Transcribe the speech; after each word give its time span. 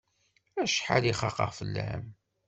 Acḥal 0.63 1.03
i 1.05 1.13
xaqeɣ 1.19 1.51
fell-am! 1.59 2.03